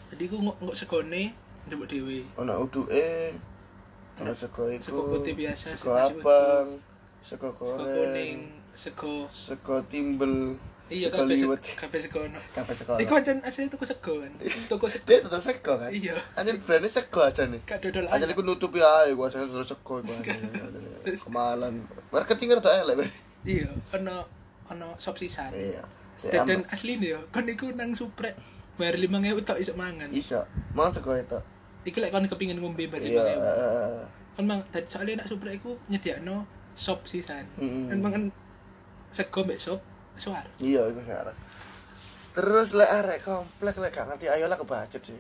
[0.10, 1.24] jadi aku nggak nggak segone
[1.66, 3.34] coba dewi Ono uduke.
[4.20, 4.84] Ono sego iku.
[4.84, 6.68] Sego putih biasa, Sego sego abang.
[7.24, 7.96] Sego sego goreng.
[7.96, 8.40] kuning
[8.76, 10.56] sego Sego timbel.
[10.90, 11.62] iya Sego kabeh liwet.
[11.62, 12.94] sego kabeh sego no Kabeh sego.
[12.98, 15.90] Iku aja asli tuku sego kan tuku sego Dia tetep sego kan?
[15.94, 16.16] Iya.
[16.34, 17.62] Anjir brandnya sego aja nih.
[17.64, 20.12] gak dodol aja niku nutupi ae gua aja terus sego iku.
[21.30, 21.74] Kemalan.
[22.10, 22.96] Marketing rada elek.
[23.00, 23.06] Be.
[23.48, 24.28] iya ono
[24.68, 25.84] ono sop sisan Iya.
[26.44, 28.36] Dan, asli nih yo kan iku nang suprek
[28.76, 30.44] bayar lima ewu tok iso mangan Bisa.
[30.76, 31.40] Mangan sego itu.
[31.84, 34.04] Iku lek kon kepingin ngombe lima ewu
[34.36, 37.88] kan mang tadi soalnya nak suprek iku nyediakno sop sisan Mm-mm.
[37.88, 38.24] dan mangan
[39.10, 39.80] sego mbek sop
[40.16, 41.36] suar Iya, iku syarat.
[42.30, 45.16] Terus lek arek komplek lek gak ngerti ayolah kebacut sih.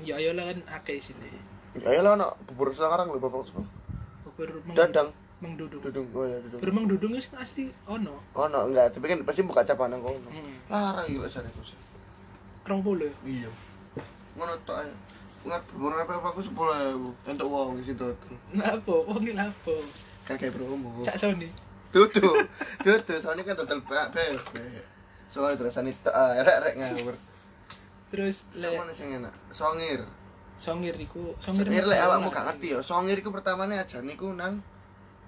[0.00, 1.28] ya ayolah kan akeh sini
[1.74, 3.64] Ya ayolah anak bubur sekarang lho bapak semua.
[4.22, 5.10] bubur Dadang.
[5.42, 6.60] mang dudung Dudung, oh ya dudung.
[6.60, 10.00] bubur mang dudung itu asli ono Oh no, enggak, tapi kan pasti buka cabang nang
[10.00, 10.28] kono.
[10.28, 10.56] Hmm.
[10.68, 11.76] Larang gila jare aku sih.
[12.64, 13.50] rong puluh Iya.
[14.34, 14.92] Ngono tok ae.
[15.44, 18.08] Ngat bubur apa apa aku 10.000 entuk wong di situ.
[18.50, 18.94] Napa?
[19.04, 19.76] Wong iki lapo?
[20.24, 21.04] Kan kayak promo.
[21.04, 21.48] Cak Sony.
[21.90, 22.24] Tutu.
[22.80, 24.54] Tutu, soalnya kan total PSB.
[25.26, 27.14] Soalnya terusane tok ah, rek-rek ngawur.
[28.08, 29.34] Terus le Mana sing enak?
[29.50, 30.00] Songir.
[30.56, 31.66] Songir iku, Songir.
[31.66, 32.78] Songir lek mah- awakmu gak ngerti ya.
[32.80, 34.62] Songir iku pertamane aja niku nang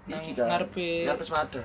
[0.07, 0.49] Nang iki kan.
[0.49, 1.63] ngarepe- Ngarepe Semada.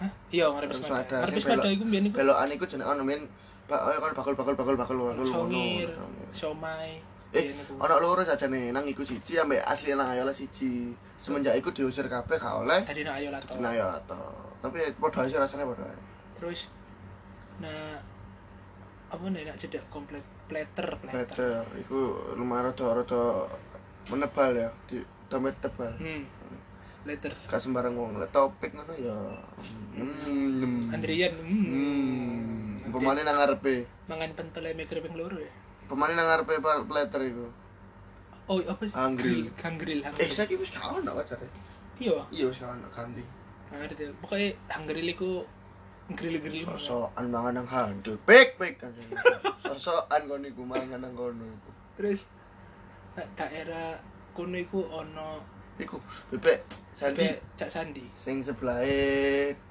[0.00, 0.10] Hah?
[0.28, 0.88] Iya, ngarep Ngarepe sepeda.
[0.90, 1.16] Semada.
[1.20, 3.22] Ngarep sepeda belok- iku mbiyen iku Belokan iku jenenge ono men
[3.62, 6.28] Pak, oh kan bakul bakul bakul bakul bakul Songir, Songir.
[6.34, 6.98] Somai.
[7.32, 10.92] Eh, ono loro saja nih, nang iku siji ambek asli nang ayola siji.
[11.16, 12.84] Semenjak iku diusir kabeh gak oleh.
[12.84, 13.56] Tadi nak ayo lato.
[13.56, 14.20] Nah ya to.
[14.60, 15.88] Tapi padha aja rasane padha.
[16.36, 16.68] Terus
[17.60, 17.96] nah
[19.08, 21.24] apa nih nak cedak komplit plater plater.
[21.24, 23.48] Letter iku lumayan rada-rada
[24.12, 25.00] menebal ya, di
[25.32, 25.96] dompet tebal.
[25.96, 26.28] Hmm.
[27.08, 27.32] Letter.
[27.48, 29.16] Gak sembarang wong topik ngono ya.
[29.96, 30.92] Hmm.
[30.92, 31.32] Andrian.
[31.40, 31.64] Hmm.
[32.84, 32.92] Hmm.
[32.92, 33.88] Pemane nang ngarepe.
[34.04, 35.52] Mangan pentol mikir ping loro ya.
[35.92, 36.56] Pemane nang ngarepe
[36.88, 37.46] letter iku.
[38.48, 38.96] Oh, apa sih?
[38.96, 39.52] Angril.
[39.60, 41.44] Hangril, Eh, saiki wis gak ono pacare.
[42.00, 42.16] Iya.
[42.32, 43.20] Iya wis gak ono ganti.
[43.76, 44.08] Ngerti.
[44.24, 45.44] Pokoknya hangril iku
[46.16, 46.64] grill-grill.
[46.64, 48.16] Sosokan mangan nang handel.
[48.24, 48.92] Pik pik kan.
[49.60, 51.70] Sosokan kono iku mangan nang kono iku.
[51.92, 52.24] terus
[53.36, 54.00] daerah
[54.32, 55.44] kono iku ono
[55.76, 56.00] iku
[56.32, 56.64] bebek
[56.96, 58.04] sandi Bebek Cak Sandi.
[58.16, 58.80] sing sebelah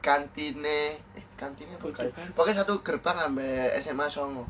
[0.05, 2.13] kantine eh kantine apa kan.
[2.37, 4.45] pokoknya satu gerbang ambek SMA Songo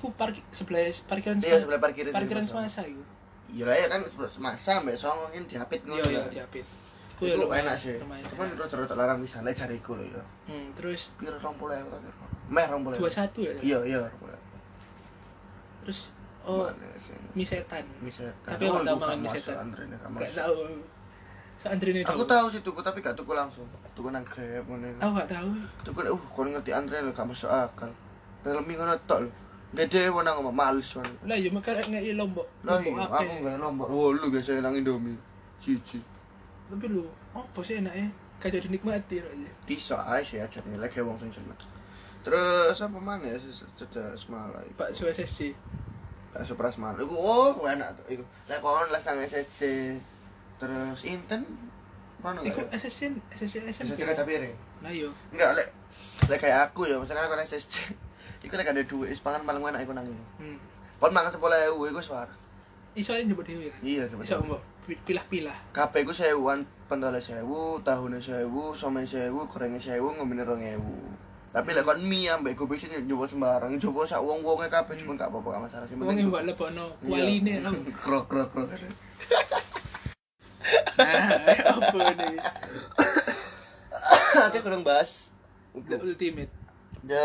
[0.00, 3.04] Iku parkir sebelah parkiran iya sebelah parkiran parkiran semasa iku.
[3.46, 4.00] iya lah ya kan
[4.40, 6.64] masa ambek Songo ini diapit ngono Iya, iya, ya diapit.
[7.12, 11.36] Iku ya enak sih cuman rada-rada larang bisa lek jariku lho ya Hmm, terus piro
[11.36, 11.84] 20.000
[12.48, 13.52] meh 20.000 21 ya.
[13.60, 14.40] iya iya 20.000
[15.80, 16.00] Terus
[16.42, 16.64] oh
[17.32, 17.84] mie setan.
[18.00, 19.60] mie setan Tapi aku tahu iku makan gak mie masuk, setan.
[19.60, 19.96] antrene
[20.32, 20.56] tahu.
[22.08, 23.68] Aku tahu sih tuku tapi gak tuku langsung.
[23.92, 24.96] Tuku nang Grab ngene.
[24.96, 25.50] Aku gak tahu.
[25.84, 27.92] Tuku uh kon ngerti antrian lho gak masuk akal.
[28.40, 29.30] Film minggu ngono tok lho.
[29.70, 31.14] Gede wenang ngomong males soalnya.
[31.22, 32.46] Lah yo makanya ngeki lombok.
[32.66, 35.14] Lah iya, aku gak lombok wolu biasanya nang Indomie.
[35.62, 36.02] Cici.
[36.66, 38.10] Tapi lu, apa sih enaknya?
[38.42, 39.50] Gak jadi nikmati aja.
[39.70, 41.58] Iso ae sih aja nih lek wong sing seneng.
[42.26, 43.38] Terus apa mana ya
[43.78, 44.66] cedak semalai.
[44.74, 45.54] Pak Su SSC.
[46.34, 47.06] Pak Supras Malang.
[47.06, 48.24] Iku oh enak tuh iku.
[48.50, 49.60] Lek kon les nang SSC.
[50.58, 51.46] Terus Inten
[52.20, 52.76] Mana Iku enggak?
[52.76, 54.00] SSC, SSC SSC SMK.
[54.04, 54.56] kaca piring.
[54.84, 55.08] Nah yo.
[55.32, 55.68] Enggak, lek
[56.28, 57.96] lek kayak aku ya, misalkan aku nang SSC.
[58.44, 60.24] Iku lek ada duit, is pangan paling enak iku nang iku.
[60.40, 60.58] Hmm.
[61.00, 62.34] Kon mangan 10.000 iku suara.
[62.92, 63.80] Iso aja nyebut dhewe kan.
[63.80, 64.22] Iya, coba.
[64.26, 65.70] Iso mbok pilah-pilah.
[65.70, 70.82] Kabeh iku sewuan, pentole sewu, tahune sewu, some sewu, gorenge sewu, ngombene 2000.
[71.50, 75.30] Tapi lek kon mie ambek gobe sing nyoba sembarang, coba sak wong-wonge kabeh cuma gak
[75.30, 75.94] apa-apa gak masalah sih.
[75.98, 77.62] Wong yang mbok lebokno kualine.
[77.62, 77.70] Iya.
[78.02, 78.66] Krok krok krok.
[81.00, 81.14] Nah,
[81.74, 82.36] apa nih?
[84.50, 85.30] Aku kurang bahas
[85.74, 86.50] The ultimate.
[87.06, 87.24] the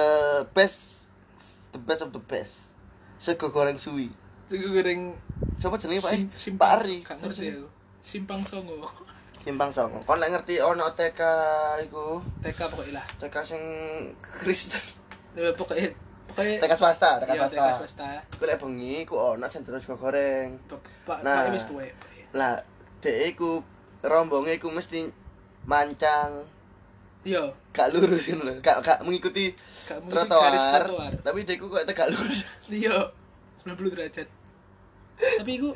[0.54, 0.95] best
[1.76, 2.72] the best of the best.
[3.16, 4.08] Sego goreng suwi.
[4.46, 5.12] Sego goreng
[5.58, 6.12] Siapa jenenge Pak?
[6.12, 6.98] sim- simpang- Pak Ari.
[7.02, 7.68] Gak ngerti aku.
[8.00, 8.78] Simpang Songo.
[9.42, 10.00] Simpang Songo.
[10.04, 11.22] Kon lek ngerti ono TK
[11.84, 13.06] iku, TK pokoknya lah.
[13.18, 13.62] TK sing
[14.22, 14.80] Kristen.
[15.34, 15.92] Pokoknya
[16.26, 17.58] pokoknya TK swasta, TK Iya, swasta.
[17.58, 18.08] TK swasta.
[18.32, 20.56] Iku lek bengi iku ono sendero sego goreng.
[21.04, 21.44] Pak Nah.
[21.44, 21.92] Pak wis tuwek.
[22.32, 22.60] Lah,
[23.00, 23.60] dek iku
[24.02, 25.08] rombonge iku mesti
[25.66, 26.46] mancang
[27.24, 28.54] Iya, gak lurus ngono lho.
[28.62, 29.50] Gak gak mengikuti
[29.86, 30.52] trotoar.
[30.52, 31.14] trotoar.
[31.22, 32.44] Tapi dekku kok tegak lurus.
[32.72, 32.98] Iya,
[33.62, 34.28] 90 derajat.
[35.16, 35.70] Tapi iku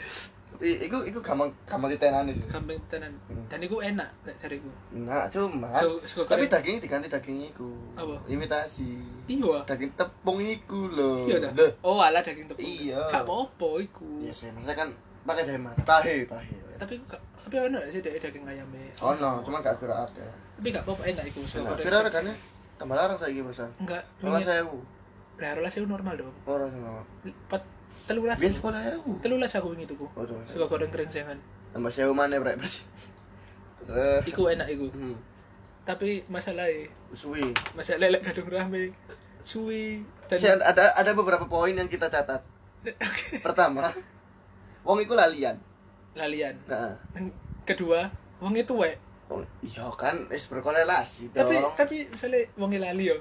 [0.59, 2.43] I- iku iku gampang gampang ditenani sih.
[2.49, 3.15] kambing tenan.
[3.29, 3.47] Hmm.
[3.47, 4.67] Dan iku enak nek jariku.
[4.91, 6.51] Nah, cuma So- sego tapi goreng.
[6.51, 7.69] daging diganti daging iku.
[7.95, 8.19] Apa?
[8.27, 8.91] Imitasi.
[9.25, 9.63] Iya.
[9.63, 11.23] Daging tepung iku lho.
[11.23, 11.53] Iya dah.
[11.79, 12.65] Oh, ala daging tepung.
[12.65, 12.99] Iya.
[13.07, 14.19] Gak apa-apa iku.
[14.19, 14.89] Iya sih, maksudnya kan
[15.23, 15.79] pakai hemat.
[15.81, 16.51] Pahe, pahe.
[16.75, 18.91] Tapi iku gak tapi ono sih daging ayamnya.
[18.99, 20.27] Oh no, cuma gak kira ada.
[20.59, 21.39] Tapi gak apa-apa enak iku.
[21.79, 22.33] kira regane
[22.79, 23.73] tambah larang saiki perusahaan.
[23.77, 24.03] Enggak.
[24.19, 24.79] Rolas sewu.
[25.37, 26.33] Lah rolas itu normal dong.
[26.43, 27.03] Ora sama.
[27.45, 27.63] Pat
[28.07, 28.39] telulas.
[28.39, 29.11] Biyen sekolah sewu.
[29.19, 30.07] Telulas aku wingi tuku.
[30.09, 30.39] Oh, tuh.
[30.47, 31.35] Sego goreng krengsengan.
[31.69, 32.81] Tambah sewu maneh brek berarti.
[33.85, 34.87] Terus Iku enak iku.
[34.89, 35.15] hmm,
[35.83, 37.51] Tapi masalahnya suwi.
[37.73, 38.95] masalah lek kadung rame.
[39.41, 42.45] Suwi dan ada ada beberapa poin yang kita catat.
[43.45, 43.89] Pertama,
[44.85, 45.57] wong iku lalian.
[46.13, 46.53] lalian.
[46.69, 46.95] Nah,
[47.65, 49.01] kedua, wong itu wek.
[49.29, 51.45] Wong iya kan wis berkorelasi dong.
[51.45, 53.17] Tapi tapi misalnya wong lali yo.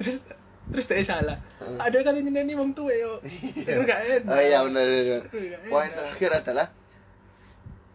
[0.00, 0.24] Terus
[0.72, 1.36] terus dia salah.
[1.60, 1.76] Hmm.
[1.76, 3.20] Ada kali nyeneni wong tuwe yo.
[3.68, 4.32] Terus gak enak.
[4.32, 5.22] Oh iya benar benar.
[5.68, 6.66] Poin terakhir adalah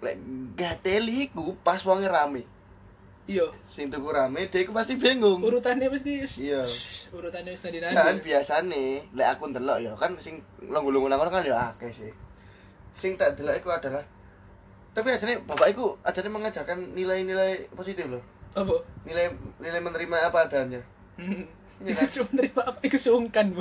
[0.05, 0.15] lek
[0.53, 2.45] gateli iku pas wonge rame.
[3.25, 3.49] Iya.
[3.65, 5.41] Sing tuku rame, dia iku pasti bingung.
[5.41, 6.61] Urutannya pasti Iya.
[7.09, 11.73] urutannya wis nadi Kan biasane lek aku ndelok ya kan sing longgulungu nang kan ya
[11.73, 12.13] akeh sih.
[12.93, 14.05] Sing tak delok iku adalah
[14.95, 18.23] tapi ajane bapak iku ajane mengajarkan nilai-nilai positif loh.
[18.51, 18.71] Apa?
[19.03, 19.27] Nilai
[19.59, 20.79] nilai menerima apa adanya.
[21.75, 22.07] Iya kan?
[22.07, 23.59] Cuma nerima apa iku sungkan, Bu.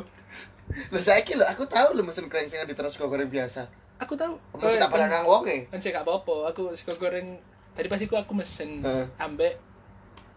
[0.88, 3.66] Lah saiki lho aku tahu lho mesen kreng sing di terus goreng biasa.
[3.98, 4.38] Aku tahu.
[4.54, 5.66] Mesti tak kan- palang nang wonge.
[5.66, 7.42] kan saya gak apa-apa aku sego goreng
[7.74, 9.02] tadi pas aku mesen Heeh.
[9.18, 9.58] ambek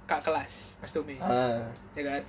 [0.09, 1.69] kak kelas Mas Domi Ah.
[1.93, 2.21] ya kan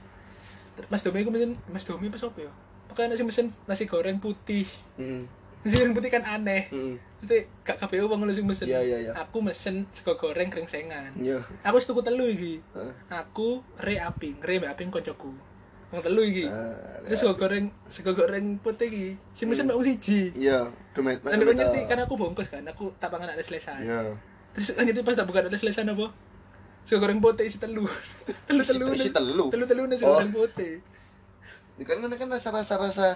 [0.86, 2.52] Mas Domi aku mesen Mas Domi pas apa ya
[2.86, 4.68] pokoknya nasi mesen nasi goreng putih
[5.00, 5.24] Heeh.
[5.58, 6.94] Nasi goreng putih kan aneh Heeh.
[7.18, 9.12] Mesti kak KPU bang lu sing mesen Iya, iya, iya.
[9.12, 11.42] aku mesen sego goreng krengsengan Iya.
[11.60, 12.92] aku wis tuku telu iki Heeh.
[13.10, 15.34] aku re aping re mbak aping koncoku
[15.88, 19.86] wong telu iki Ah, terus sego goreng sego goreng putih iki sing mesen mbak wong
[19.88, 21.18] siji Iya, domet.
[21.20, 24.14] dan aku ngerti kan aku bongkos kan aku tak pangan ada selesan Iya.
[24.54, 26.10] Terus lanjut pas tak buka ada selesan apa?
[26.82, 27.84] Sego goreng putih isi telu.
[28.48, 28.84] telu telu.
[28.90, 29.50] Isi telu?
[29.50, 30.16] Telu telu sego Oh.
[30.16, 30.80] goreng putih.
[31.76, 33.06] Ini kan kan kan rasa-rasa rasa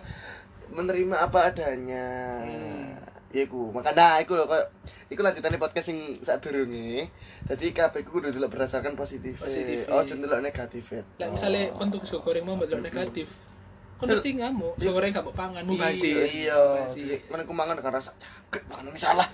[0.72, 2.06] menerima apa adanya.
[2.42, 2.92] Hmm.
[3.32, 4.60] Ya iku, maka nah iku lho kok
[5.08, 7.08] iku lanjutane podcast sing sadurunge.
[7.48, 9.40] Dadi kabeh iku kudu delok berdasarkan positif.
[9.40, 9.88] Positif.
[9.88, 10.92] Oh, delok negatif.
[11.16, 13.32] Lah misalnya bentuk sego goreng mau negatif.
[13.96, 14.76] Kan mesti ngamuk.
[14.76, 16.12] Sego goreng gak mau pangan, mau basi.
[16.12, 17.16] Iya, iya.
[17.32, 19.28] Mana aku mangan kan rasa cakep, mangan ini salah.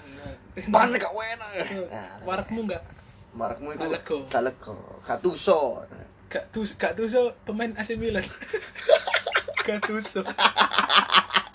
[0.70, 1.51] Pan gak enak.
[1.90, 2.83] Nah, Warakmu gak
[3.35, 3.87] marakmu iku
[4.31, 4.79] Gak lego.
[5.03, 5.83] gak tuso.
[6.29, 8.22] gak tus gak tuso pemain AC Milan.
[9.68, 10.24] canta o.